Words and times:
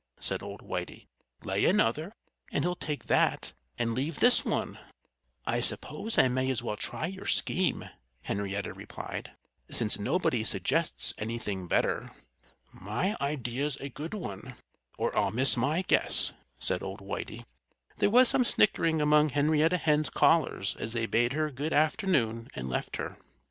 said 0.19 0.41
old 0.41 0.61
Whitey. 0.61 1.05
"Lay 1.43 1.63
another 1.65 2.15
and 2.51 2.63
he'll 2.63 2.75
take 2.75 3.05
that 3.05 3.53
and 3.77 3.93
leave 3.93 4.19
this 4.19 4.43
one." 4.43 4.79
"I 5.45 5.59
suppose 5.59 6.17
I 6.17 6.27
may 6.27 6.49
as 6.49 6.63
well 6.63 6.75
try 6.75 7.05
your 7.05 7.27
scheme," 7.27 7.87
Henrietta 8.23 8.73
replied, 8.73 9.33
"since 9.69 9.99
nobody 9.99 10.43
suggests 10.43 11.13
anything 11.19 11.67
better." 11.67 12.09
"My 12.73 13.15
idea's 13.21 13.75
a 13.77 13.89
good 13.89 14.15
one, 14.15 14.55
or 14.97 15.15
I'll 15.15 15.29
miss 15.29 15.55
my 15.55 15.83
guess," 15.83 16.33
said 16.57 16.81
old 16.81 17.01
Whitey. 17.01 17.45
There 17.97 18.09
was 18.09 18.27
some 18.27 18.43
snickering 18.43 19.01
among 19.03 19.29
Henrietta 19.29 19.77
Hen's 19.77 20.09
callers 20.09 20.75
as 20.77 20.93
they 20.93 21.05
bade 21.05 21.33
her 21.33 21.51
good 21.51 21.73
afternoon 21.73 22.47
and 22.55 22.67
left 22.67 22.97
her. 22.97 23.19